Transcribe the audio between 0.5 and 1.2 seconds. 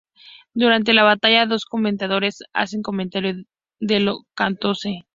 Durante la